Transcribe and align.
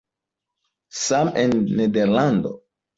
Same 1.03 1.31
en 1.45 1.55
Nederlando. 1.79 2.59